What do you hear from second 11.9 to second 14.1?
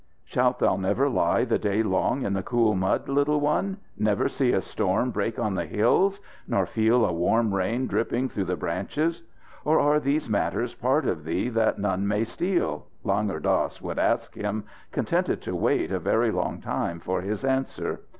may steal?" Langur Dass would